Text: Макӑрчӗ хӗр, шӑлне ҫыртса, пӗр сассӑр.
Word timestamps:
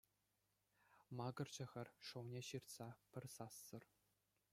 Макӑрчӗ 1.19 1.65
хӗр, 1.73 1.87
шӑлне 2.07 2.41
ҫыртса, 2.49 2.87
пӗр 3.13 3.23
сассӑр. 3.35 3.83